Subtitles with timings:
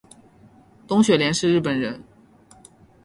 [0.87, 2.03] 东雪莲是日本人